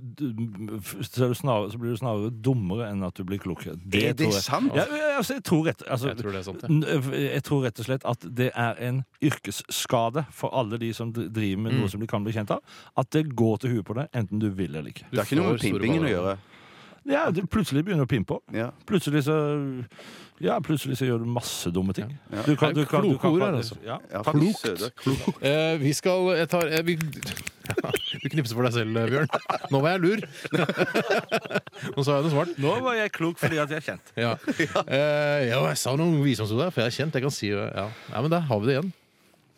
så 1.04 1.28
er 1.28 1.34
du 1.34 1.38
snarere, 1.38 1.72
så 1.74 1.78
blir 1.82 1.94
du 1.96 2.00
snarere 2.02 2.32
dummere 2.32 2.90
enn 2.92 3.04
at 3.08 3.16
du 3.20 3.24
blir 3.28 3.40
klokere. 3.44 3.76
Er 3.78 4.14
det 4.14 4.18
tror 4.24 4.34
jeg. 4.34 4.44
sant? 4.48 4.76
Ja, 4.76 4.86
altså, 5.18 5.38
jeg, 5.38 5.44
tror 5.48 5.66
rett, 5.68 5.84
altså, 5.88 6.08
Jeg 6.14 6.18
tror 6.24 6.32
det 6.32 6.40
er 6.42 6.48
sant, 6.50 6.66
ja. 6.68 7.00
jeg 7.28 7.44
tror 7.48 7.64
rett 7.68 7.80
og 7.84 7.90
slett 7.90 8.06
at 8.14 8.28
det 8.42 8.50
er 8.56 8.82
en 8.90 9.04
yrkesskade 9.24 10.26
for 10.34 10.54
alle 10.58 10.78
de 10.82 10.94
som 10.94 11.14
driver 11.14 11.58
med 11.62 11.74
Mm. 11.78 11.80
noe 11.82 11.90
som 11.92 12.00
de 12.00 12.08
kan 12.08 12.24
bli 12.24 12.32
kjent 12.34 12.52
av. 12.52 12.62
At 12.98 13.10
det 13.12 13.26
går 13.36 13.58
til 13.60 13.70
huet 13.76 13.86
på 13.86 13.94
deg, 13.98 14.08
enten 14.16 14.40
du 14.40 14.50
vil 14.50 14.72
eller 14.76 14.90
ikke. 14.90 15.06
det 15.12 15.20
har 15.20 15.26
ikke 15.28 15.36
noe 15.42 15.52
med 15.52 15.60
pimpingen 15.62 16.06
å 16.08 16.10
gjøre. 16.14 16.38
Ja, 17.08 17.28
det 17.32 17.46
plutselig 17.52 17.86
begynner 17.88 18.08
å 18.08 18.10
pimpe. 18.10 18.42
Ja. 18.56 18.72
Plutselig 18.88 19.24
så 19.28 19.38
Ja, 20.44 20.60
plutselig 20.62 21.00
så 21.00 21.08
gjør 21.08 21.24
du 21.24 21.30
masse 21.34 21.72
dumme 21.74 21.96
ting. 21.98 22.12
Ja. 22.30 22.44
Du 22.46 22.54
kan, 22.60 22.76
du 22.76 22.84
kan, 22.86 23.02
kloke 23.02 23.32
ord 23.32 23.42
her, 23.42 23.56
altså. 23.58 23.78
Ja, 23.86 23.98
Ja, 24.12 24.22
Klokt. 24.28 24.68
Klokt. 25.02 25.40
Eh, 25.42 25.78
vi 25.82 25.94
skal 25.98 26.36
jeg 26.38 26.50
tar, 26.52 26.68
jeg, 26.70 26.86
vi, 26.86 26.98
Du 28.22 28.30
knipser 28.30 28.54
for 28.54 28.68
deg 28.68 28.76
selv, 28.76 29.00
eh, 29.00 29.10
Bjørn. 29.10 29.32
Nå 29.74 29.82
var 29.82 29.96
jeg 29.96 30.04
lur. 30.04 30.22
Nå 31.96 32.06
sa 32.06 32.20
jeg 32.20 32.28
det 32.28 32.34
svart. 32.36 32.54
Nå 32.62 32.76
var 32.86 33.00
jeg 33.00 33.16
klok 33.16 33.42
fordi 33.42 33.60
at 33.64 33.74
jeg 33.74 33.82
er 33.82 33.88
kjent. 33.90 34.14
Ja. 34.28 34.36
Eh, 34.86 35.48
ja, 35.50 35.60
jeg 35.72 35.82
sa 35.82 35.96
noen 35.98 36.20
visdomsord 36.26 36.68
der, 36.68 36.76
for 36.76 36.84
jeg 36.84 36.92
er 36.92 36.98
kjent. 37.00 37.18
Jeg 37.18 37.26
kan 37.26 37.34
si 37.34 37.52
ja. 37.54 37.88
ja, 37.88 38.22
men 38.22 38.34
der 38.34 38.46
har 38.52 38.62
vi 38.62 38.70
det 38.70 38.78
igjen. 38.78 38.94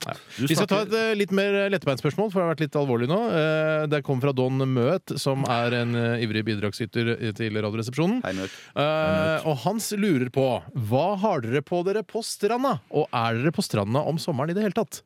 Ja. 0.07 0.15
Vi 0.39 0.55
skal 0.55 0.69
ta 0.69 0.81
et 0.85 0.93
eh, 0.95 1.11
litt 1.17 1.33
mer 1.35 1.57
lettbeinspørsmål, 1.73 2.29
for 2.31 2.39
det 2.39 2.45
har 2.45 2.53
vært 2.53 2.63
litt 2.63 2.77
alvorlig 2.79 3.09
nå. 3.11 3.19
Eh, 3.35 3.83
det 3.91 4.01
kommer 4.07 4.29
fra 4.29 4.35
Don 4.35 4.63
Møt, 4.69 5.15
som 5.19 5.43
er 5.49 5.75
en 5.81 5.97
eh, 5.99 6.23
ivrig 6.25 6.45
bidragsyter 6.47 7.11
til 7.37 7.59
Radioresepsjonen. 7.59 8.21
Hei, 8.25 8.33
Møt. 8.37 8.55
Eh, 8.79 9.49
og 9.49 9.59
Hans 9.65 9.91
lurer 9.99 10.31
på 10.33 10.47
hva 10.89 11.05
har 11.19 11.43
dere 11.45 11.63
på 11.65 11.81
dere 11.87 12.05
på 12.07 12.23
stranda? 12.25 12.77
Og 12.95 13.09
er 13.11 13.41
dere 13.41 13.53
på 13.55 13.65
stranda 13.65 14.05
om 14.07 14.19
sommeren 14.21 14.53
i 14.53 14.57
det 14.57 14.65
hele 14.67 14.77
tatt? 14.79 15.01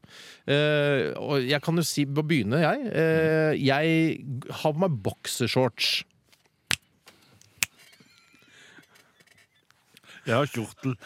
Eh, 0.45 1.11
og 1.17 1.41
jeg 1.41 1.61
kan 1.65 1.79
jo 1.79 1.85
si, 1.87 2.05
begynne 2.05 2.61
jeg. 2.61 2.87
Eh, 2.93 3.53
jeg 3.63 4.23
har 4.61 4.75
på 4.75 4.85
meg 4.85 4.97
boksershorts. 5.05 6.03
Jeg 10.25 10.35
har 10.39 10.45
kjortel. 10.47 10.93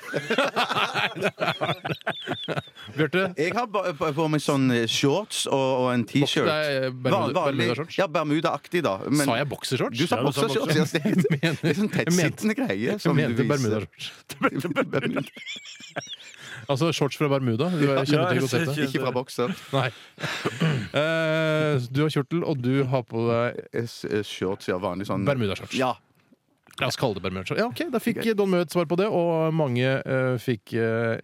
Bjarte? 2.98 3.34
Jeg 3.38 3.54
har 3.56 3.66
ba- 3.72 3.94
på 3.98 4.12
på 4.16 4.28
meg 4.30 4.42
sånn 4.44 4.72
eh, 4.74 4.86
shorts 4.90 5.46
og, 5.50 5.82
og 5.82 5.94
en 5.94 6.04
T-shirt. 6.08 6.46
Bok- 6.46 6.52
det 6.52 6.58
er 6.70 6.92
Bermuda- 6.92 7.12
Van- 7.12 7.34
vanlig- 7.34 7.58
Bermuda-shorts? 7.68 7.98
Ja, 7.98 8.08
Bermuda-aktig, 8.08 8.82
da. 8.86 8.98
Men- 9.10 9.26
Sa 9.28 9.36
jeg 9.40 9.48
boksershorts? 9.50 9.98
Du 9.98 10.08
sa 10.08 10.16
Ja, 10.18 10.24
du 10.24 10.32
sa 10.32 10.42
boksershorts. 10.48 10.76
bokser. 10.76 10.78
Ja, 10.78 10.84
det 10.86 11.02
er- 11.42 11.58
det 11.62 11.70
er 11.72 11.74
sånn 11.74 11.90
jeg 11.90 11.96
mente- 12.14 12.30
tettsittende 12.30 12.56
greie. 12.62 12.80
Jeg 12.92 13.00
som 13.02 13.16
du 13.16 13.22
mente 13.22 13.42
viser. 13.44 13.54
Bermuda-shorts. 13.54 14.06
Bermuda. 14.94 15.22
Altså 16.68 16.92
shorts 16.92 17.16
fra 17.18 17.28
Bermuda. 17.32 17.70
Du 17.72 17.86
kjenner 17.88 17.98
Ja, 17.98 18.04
til 18.06 18.14
jeg 18.18 18.40
konseptet? 18.44 18.78
Ikke 18.88 19.00
fra 19.06 19.12
bokser. 19.16 19.50
Nei. 19.74 19.90
Eh, 20.94 21.80
du 21.92 22.02
har 22.04 22.10
kjortel, 22.12 22.44
og 22.44 22.60
du 22.62 22.84
har 22.92 23.04
på 23.08 23.18
deg 23.30 23.56
Eh, 23.74 23.84
s- 23.88 24.04
eh, 24.06 24.24
Shorts, 24.24 24.68
ja. 24.68 24.78
Vanlig 24.78 25.06
sånn 25.08 25.26
Bermudashorts. 25.26 25.74
Ja. 25.78 25.94
La 26.78 26.90
oss 26.92 26.98
kalle 27.00 27.18
det 27.18 27.24
Bermudashorts. 27.26 27.60
Ja, 27.60 27.68
ok, 27.72 27.88
Da 27.94 28.02
fikk 28.02 28.20
Don 28.38 28.52
Møet 28.52 28.74
svar 28.74 28.86
på 28.90 28.98
det, 29.00 29.08
og 29.10 29.54
mange 29.56 29.96
uh, 30.06 30.36
fikk 30.42 30.76
eh, 30.78 31.18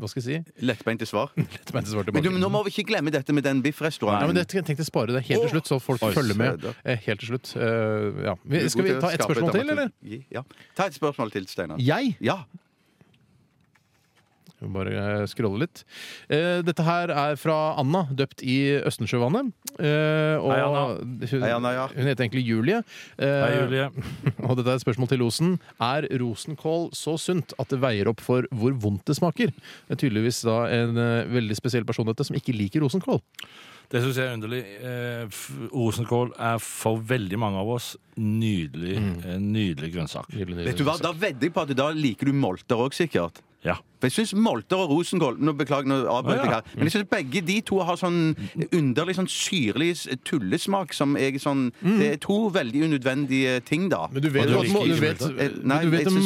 Hva 0.00 0.10
skal 0.10 0.20
jeg 0.20 0.26
si? 0.26 0.38
Lettbeinte 0.68 1.08
svar. 1.08 1.32
Lettbeinte 1.38 1.92
svar 1.92 2.08
Men 2.12 2.24
du, 2.26 2.30
men 2.34 2.42
nå 2.44 2.50
må 2.52 2.62
vi 2.66 2.74
ikke 2.74 2.90
glemme 2.92 3.12
dette 3.14 3.32
med 3.36 3.46
den 3.46 3.62
Ja, 3.62 3.66
biffrestauranten. 3.70 4.28
men 4.28 4.36
det 4.36 4.46
jeg 4.48 4.66
tenkte 4.68 4.84
jeg 4.84 4.90
spare 4.90 5.16
det 5.16 5.24
helt 5.30 5.46
til 5.46 5.54
slutt, 5.56 5.70
så 5.70 5.80
folk 5.82 6.04
Oi, 6.04 6.12
følger 6.16 6.36
med. 6.38 6.66
Helt 7.06 7.22
til 7.24 7.32
slutt. 7.32 7.54
Uh, 7.56 8.24
ja. 8.28 8.36
skal 8.68 8.86
vi 8.88 8.96
ta 9.00 9.14
et 9.14 9.24
spørsmål 9.24 9.54
til, 9.56 9.76
eller? 9.76 9.94
Ja. 10.34 10.44
Ta 10.76 10.90
et 10.90 10.98
spørsmål 10.98 11.32
til, 11.32 11.48
Steinar. 11.48 11.80
Jeg? 11.80 12.16
Ja. 12.24 12.42
Bare 14.60 15.26
skrolle 15.30 15.50
scrolle 15.50 15.66
litt. 15.66 15.84
Eh, 16.28 16.60
dette 16.64 16.84
her 16.84 17.10
er 17.10 17.36
fra 17.40 17.76
Anna, 17.80 18.04
døpt 18.12 18.42
i 18.42 18.80
Østensjøvannet. 18.86 19.52
Eh, 19.78 20.36
og 20.38 20.50
Hei, 20.52 20.60
Anna. 20.64 20.84
Hun, 21.00 21.42
Hei, 21.44 21.52
Anna, 21.54 21.72
ja. 21.76 21.86
hun 21.94 22.10
heter 22.10 22.26
egentlig 22.26 22.44
Julie. 22.46 22.82
Eh, 23.18 23.40
Hei, 23.44 23.54
Julie. 23.64 23.88
Og 24.50 24.56
dette 24.58 24.70
er 24.70 24.78
et 24.78 24.84
spørsmål 24.84 25.10
til 25.10 25.24
Osen. 25.26 25.56
Er 25.80 26.06
rosenkål 26.20 26.90
så 26.96 27.16
sunt 27.20 27.54
at 27.60 27.72
det 27.72 27.80
veier 27.82 28.10
opp 28.10 28.22
for 28.24 28.46
hvor 28.54 28.76
vondt 28.82 29.06
det 29.08 29.18
smaker? 29.18 29.52
Det 29.52 29.96
er 29.96 30.00
tydeligvis 30.04 30.42
da 30.46 30.62
en 30.70 30.96
eh, 31.00 31.28
veldig 31.30 31.58
spesiell 31.58 31.86
person 31.88 32.08
dette 32.08 32.26
som 32.26 32.38
ikke 32.38 32.56
liker 32.56 32.84
rosenkål. 32.84 33.20
Det 33.90 34.04
syns 34.04 34.18
jeg 34.20 34.28
er 34.28 34.36
underlig. 34.36 34.62
Eh, 34.86 35.38
rosenkål 35.74 36.34
er 36.38 36.60
for 36.62 37.00
veldig 37.02 37.40
mange 37.42 37.58
av 37.58 37.72
oss 37.74 37.92
nydelig, 38.20 39.00
en 39.26 39.48
nydelig 39.50 39.90
grønnsak. 39.96 40.28
Vet 40.30 40.78
du 40.78 40.84
hva, 40.86 40.98
Da 41.00 41.10
vedder 41.10 41.48
jeg 41.48 41.54
på 41.56 41.64
at 41.64 41.72
da 41.74 41.88
liker 41.96 42.30
du 42.30 42.36
molter 42.36 42.78
òg, 42.86 42.94
sikkert. 42.94 43.40
Ja. 43.64 43.74
For 44.00 44.08
jeg 44.08 44.12
syns 44.12 44.30
molter 44.40 44.78
og 44.80 44.88
rosenkål 44.94 45.36
Nå 45.44 45.52
Beklager, 45.58 45.84
nå 45.90 45.98
avbrøt 46.08 46.38
jeg 46.40 46.48
her. 46.48 46.62
Men 46.74 46.86
jeg 46.88 46.92
synes 46.94 47.08
begge 47.10 47.42
de 47.44 47.60
to 47.60 47.80
har 47.84 47.96
sånn 48.00 48.34
underlig 48.72 49.14
sånn 49.18 49.28
syrlig 49.28 49.90
tullesmak 50.24 50.94
som 50.96 51.16
jeg 51.20 51.40
sånn 51.42 51.66
Det 51.82 52.12
er 52.14 52.16
to 52.24 52.38
veldig 52.54 52.86
unødvendige 52.88 53.60
ting, 53.68 53.88
da. 53.92 54.06
Men 54.12 54.22
du 54.22 54.30
vet 54.30 54.48
jo 54.48 54.60
at 54.62 54.64
liker 54.64 54.72
mo- 54.72 54.86
du 54.86 54.94
ikke 54.94 55.00
vet, 55.00 55.20
Eh, 55.20 55.50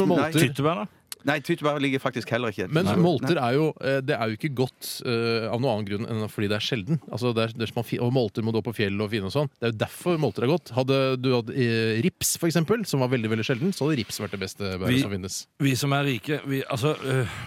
molter 0.07 0.39
Tyttebær, 0.47 0.75
da? 0.85 0.87
Nei, 1.25 1.39
tyttebær 1.45 1.81
ligger 1.83 2.03
faktisk 2.03 2.31
heller 2.35 2.53
ikke. 2.53 2.69
Men 2.75 2.89
Nei. 2.89 2.97
molter 3.01 3.39
er 3.41 3.57
jo, 3.57 3.71
eh, 3.81 4.01
det 4.05 4.17
er 4.19 4.31
jo 4.31 4.39
ikke 4.39 4.53
godt 4.61 4.91
uh, 5.07 5.49
av 5.49 5.63
noen 5.63 5.71
annen 5.73 5.89
grunn 5.89 6.09
enn 6.11 6.29
fordi 6.31 6.51
det 6.53 6.59
er 6.59 6.67
sjelden. 6.67 7.01
Altså 7.09 7.33
det 7.37 7.47
er, 7.49 7.57
det 7.57 7.67
er 7.67 7.73
som 7.73 7.81
man 7.81 8.05
og 8.05 8.13
molter 8.15 8.45
må 8.45 8.53
du 8.53 8.61
opp 8.61 8.69
på 8.69 8.77
fjellet 8.77 9.05
og 9.07 9.13
finne 9.13 9.31
og 9.31 9.35
sånn. 9.35 9.51
Det 9.57 9.69
er 9.69 9.75
jo 9.75 9.81
derfor 9.85 10.21
molter 10.21 10.47
er 10.47 10.53
godt. 10.53 10.75
Hadde 10.77 11.01
du 11.21 11.31
hatt 11.33 11.53
eh, 11.55 12.01
rips, 12.05 12.37
for 12.41 12.51
eksempel, 12.51 12.85
som 12.89 13.05
var 13.05 13.13
veldig 13.15 13.33
veldig 13.33 13.49
sjelden, 13.49 13.75
så 13.75 13.89
hadde 13.89 14.03
rips 14.03 14.21
vært 14.21 14.37
det 14.37 14.43
beste 14.45 14.77
bæret 14.81 15.05
som 15.05 15.15
finnes. 15.17 15.41
Vi 15.65 15.77
som 15.79 15.97
er 15.97 16.09
rike, 16.11 16.41
vi, 16.51 16.61
altså 16.69 16.95
øh, 17.01 17.39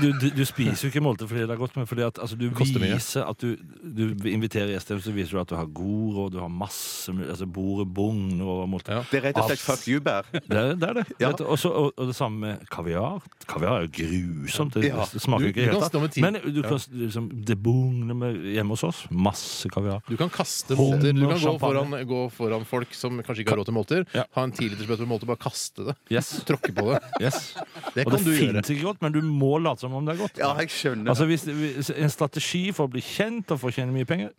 du, 0.00 0.12
du, 0.20 0.26
du 0.36 0.44
spiser 0.48 0.86
jo 0.86 0.90
ikke 0.92 1.02
måltid 1.04 1.28
fordi 1.30 1.44
det 1.46 1.54
er 1.54 1.60
godt, 1.60 1.76
men 1.78 1.86
fordi 1.88 2.02
at 2.06 2.18
altså, 2.22 2.36
du 2.38 2.46
viser 2.50 3.24
at 3.28 3.38
du, 3.42 3.56
du 3.82 4.28
inviterer 4.30 4.72
gjester, 4.74 5.00
så 5.04 5.12
viser 5.14 5.36
du 5.38 5.40
at 5.42 5.50
du 5.52 5.56
har 5.58 5.66
god 5.66 6.14
råd, 6.18 6.32
du 6.36 6.38
har 6.42 6.48
masse 6.52 7.12
altså 7.12 7.46
Bordet 7.48 7.88
bugner 7.94 8.44
over 8.44 8.66
måltid. 8.70 8.92
Ja. 8.94 9.02
Det 9.10 9.18
er 9.20 9.26
rett 9.28 9.38
og 9.40 9.48
slett 9.50 9.62
fuck 9.64 9.86
you-bær. 9.88 10.26
Det 10.48 10.58
er 10.58 10.74
det. 10.74 10.88
Er 10.88 10.94
det. 11.00 11.04
Ja. 11.20 11.30
Du, 11.36 11.44
Også, 11.48 11.70
og, 11.72 11.92
og 11.96 12.06
det 12.10 12.16
samme 12.16 12.38
med 12.46 12.66
kaviar. 12.72 13.22
Kaviar 13.48 13.78
er 13.82 13.86
jo 13.86 13.92
grusomt. 13.98 14.74
Det, 14.76 14.88
Ja. 14.88 15.04
det 15.12 15.20
smaker 15.22 15.44
Du- 15.44 15.48
ikke 15.52 15.64
helt 15.68 15.80
det 15.84 15.90
kan 16.00 16.08
tid. 16.08 16.22
Men 16.24 16.38
du 16.54 16.60
kan, 16.64 16.78
liksom, 16.92 17.28
det 17.48 17.56
bugner 17.62 18.36
hjemme 18.54 18.74
hos 18.76 18.84
oss. 18.84 19.04
Masse 19.10 19.68
kaviar. 19.72 20.02
Du 20.08 20.16
kan 20.20 20.30
kaste 20.32 20.76
måltider. 20.78 21.12
Du 21.18 21.26
kan 21.28 21.40
gå 21.40 21.54
foran, 21.62 21.96
gå 22.08 22.20
foran 22.34 22.64
folk 22.68 22.92
som 22.94 23.18
kanskje 23.22 23.44
ikke 23.44 23.54
har 23.56 23.60
råd 23.62 23.70
til 23.70 23.76
måltider. 23.78 24.06
Ja. 24.16 24.24
Ha 24.36 24.44
en 24.48 24.52
tilitersbøtte 24.56 25.04
med 25.06 25.12
måltid, 25.14 25.28
bare 25.32 25.42
kaste 25.42 25.88
det. 25.90 25.96
Yes. 26.12 26.30
Tråkke 26.48 26.72
på 26.76 26.86
det. 26.92 27.00
yes. 27.22 27.54
Det 27.94 28.06
Og 28.06 28.12
det 28.14 28.22
du 28.24 28.30
gjøre. 28.32 28.62
ikke 28.64 28.82
godt, 28.84 29.02
men 29.02 29.12
du 29.16 29.20
må 29.22 29.58
late 29.68 29.84
som 29.84 29.94
om 29.98 30.04
det 30.08 30.16
er 30.16 30.20
godt. 30.24 30.40
Ja, 30.42 30.50
jeg 30.62 30.72
skjønner. 30.74 31.12
Altså 31.12 31.28
hvis, 31.30 31.44
hvis 31.48 31.92
En 31.94 32.10
strategi 32.12 32.64
for 32.74 32.88
å 32.88 32.92
bli 32.92 33.02
kjent 33.04 33.52
og 33.54 33.60
for 33.62 33.70
å 33.70 33.74
tjene 33.78 33.94
mye 33.94 34.08
penger 34.08 34.32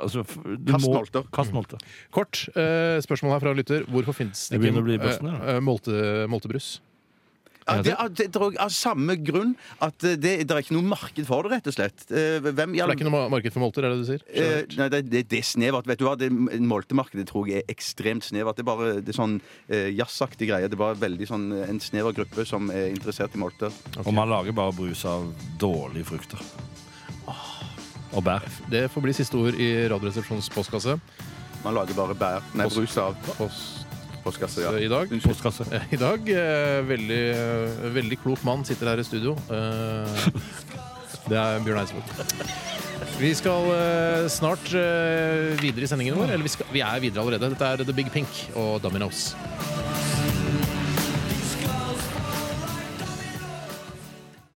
altså, 0.00 0.24
du 0.24 0.72
Kast 0.72 0.86
må- 0.86 0.94
molter. 0.98 1.28
Kast 1.34 1.52
molter. 1.56 1.82
Kort 2.14 2.44
eh, 2.54 2.98
spørsmål 3.04 3.36
her 3.36 3.44
fra 3.44 3.54
lytter. 3.58 3.84
Hvorfor 3.90 4.16
finnes 4.16 4.46
det 4.48 4.60
Det 4.62 4.70
ikke 4.72 4.84
bli 4.86 4.98
bøssen, 5.02 5.28
eh, 5.34 5.56
eh, 5.56 5.60
molte, 5.64 5.98
moltebrus? 6.32 6.78
Ja, 7.68 7.82
det, 7.84 7.92
er- 7.92 8.12
det, 8.16 8.26
er 8.34 8.58
av 8.64 8.70
samme 8.72 9.14
grunn 9.20 9.50
at 9.84 10.04
eh, 10.08 10.16
det, 10.16 10.32
det 10.48 10.54
er 10.56 10.62
ikke 10.64 10.74
noe 10.76 10.86
marked 10.88 11.26
for 11.28 11.44
det, 11.44 11.52
rett 11.58 11.68
og 11.70 11.74
slett. 11.76 12.06
Eh, 12.10 12.38
Hvem 12.48 12.74
i 12.74 12.80
For 12.80 12.84
all 12.86 12.92
det 12.92 12.96
er 12.96 13.00
ikke 13.02 13.08
noe 13.10 13.28
marked 13.34 13.52
for 13.54 13.64
molter, 13.64 13.84
er 13.84 13.94
det 13.94 13.98
du 14.00 14.08
sier? 14.08 14.24
Eh, 14.32 14.76
nei, 14.80 14.88
det, 14.94 15.02
det, 15.12 15.22
det 15.28 15.40
er 15.42 15.46
snevert. 15.50 15.86
Vet 15.90 16.00
du 16.00 16.06
hva? 16.08 16.14
Det 16.18 16.30
Moltemarkedet 16.32 17.26
tror 17.28 17.50
jeg 17.50 17.62
er 17.62 17.72
ekstremt 17.74 18.24
snevert. 18.26 18.56
Det 18.58 18.64
er 18.64 18.70
bare 18.70 18.90
det 19.04 19.12
er 19.12 19.18
sånn 19.20 19.38
eh, 19.68 19.90
jazzaktig 19.98 20.48
greie. 20.50 20.66
Det 20.70 20.78
er 20.78 20.82
bare 20.86 20.98
veldig 21.00 21.28
sånn 21.28 21.46
eh, 21.60 21.66
en 21.68 21.80
snever 21.84 22.16
gruppe 22.16 22.46
som 22.48 22.70
er 22.74 22.88
interessert 22.94 23.36
i 23.36 23.42
molter. 23.44 23.74
Og 24.04 24.12
man 24.16 24.30
lager 24.32 24.56
bare 24.56 24.72
brus 24.76 25.04
av 25.08 25.28
dårlige 25.60 26.08
frukter. 26.14 26.40
Og 28.16 28.22
bær. 28.24 28.44
Det 28.72 28.86
får 28.90 29.04
bli 29.04 29.12
siste 29.16 29.36
ord 29.36 29.58
i 29.60 29.68
Radioresepsjonens 29.92 30.48
postkasse. 30.54 30.96
Man 31.64 31.74
lager 31.76 31.92
bare 31.98 32.14
bær. 32.16 32.44
Nei, 32.56 32.64
Post- 32.70 32.80
brus 32.80 32.96
av 33.02 33.18
Post 33.36 33.77
postkasse. 34.28 34.64
Ja. 34.64 34.74
i 34.78 34.90
dag. 34.92 35.12
Postkasse. 35.24 35.66
I 35.94 36.00
dag 36.00 36.32
eh, 36.32 36.78
veldig, 36.88 37.22
eh, 37.34 37.84
veldig 37.98 38.20
klok 38.24 38.44
mann 38.46 38.64
sitter 38.68 38.92
her 38.92 39.02
i 39.02 39.06
studio. 39.06 39.36
Eh, 39.48 40.28
det 41.28 41.36
er 41.40 41.64
Bjørn 41.64 41.82
Eidsvåg. 41.82 42.14
Vi 43.18 43.30
skal 43.34 43.70
eh, 43.74 44.26
snart 44.30 44.72
eh, 44.78 45.54
videre 45.58 45.86
i 45.86 45.90
sendingen 45.90 46.18
vår. 46.18 46.32
Eller 46.34 46.46
vi, 46.46 46.54
skal, 46.54 46.68
vi 46.74 46.84
er 46.84 47.02
videre 47.02 47.24
allerede. 47.24 47.52
Dette 47.54 47.72
er 47.72 47.84
The 47.84 47.96
Big 47.96 48.12
Pink 48.14 48.42
og 48.54 48.78
Dominoes. 48.84 49.32